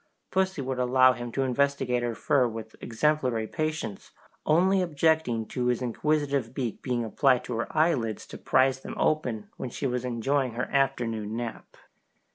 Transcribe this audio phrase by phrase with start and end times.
[0.31, 4.09] Pussy would allow him to investigate her fur with exemplary patience,
[4.47, 9.51] only objecting to his inquisitive beak being applied to her eyelids to prize them open
[9.57, 11.77] when she was enjoying her afternoon nap.